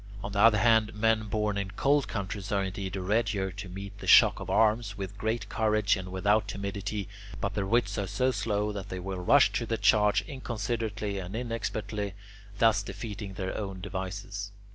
[0.23, 4.07] On the other hand, men born in cold countries are indeed readier to meet the
[4.07, 7.07] shock of arms with great courage and without timidity,
[7.39, 11.35] but their wits are so slow that they will rush to the charge inconsiderately and
[11.35, 12.15] inexpertly,
[12.57, 14.51] thus defeating their own devices.